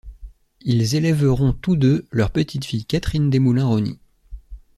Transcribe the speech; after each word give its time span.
Ils 0.61 0.95
élèveront 0.95 1.53
tous 1.53 1.75
deux 1.75 2.07
leur 2.09 2.31
petite-fille 2.31 2.85
Catherine 2.85 3.29
Desmoulins-Rosny. 3.29 3.99